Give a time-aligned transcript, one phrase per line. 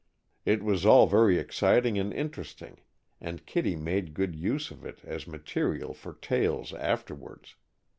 [0.45, 2.79] It was all very exciting and interesting,
[3.19, 7.55] and Kittie made good use of it as material for tales afterwards.